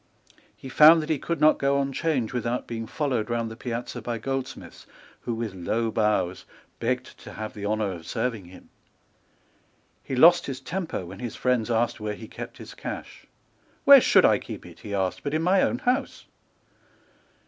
[0.57, 4.01] He found that he could not go on Change without being followed round the piazza
[4.01, 4.87] by goldsmiths,
[5.19, 6.43] who, with low bows,
[6.79, 8.71] begged to have the honour of serving him.
[10.03, 13.27] He lost his temper when his friends asked where he kept his cash.
[13.85, 16.25] "Where should I keep it," he asked, "but in my own house?"